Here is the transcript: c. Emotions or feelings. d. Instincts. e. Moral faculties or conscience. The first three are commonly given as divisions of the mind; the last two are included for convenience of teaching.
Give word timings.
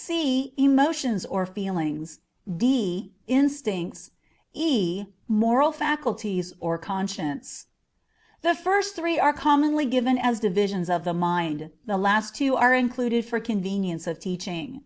c. 0.00 0.54
Emotions 0.56 1.24
or 1.24 1.44
feelings. 1.44 2.20
d. 2.56 3.10
Instincts. 3.26 4.12
e. 4.54 5.06
Moral 5.26 5.72
faculties 5.72 6.52
or 6.60 6.78
conscience. 6.78 7.66
The 8.42 8.54
first 8.54 8.94
three 8.94 9.18
are 9.18 9.32
commonly 9.32 9.86
given 9.86 10.16
as 10.16 10.38
divisions 10.38 10.88
of 10.88 11.02
the 11.02 11.14
mind; 11.14 11.72
the 11.84 11.98
last 11.98 12.36
two 12.36 12.54
are 12.54 12.74
included 12.76 13.24
for 13.24 13.40
convenience 13.40 14.06
of 14.06 14.20
teaching. 14.20 14.82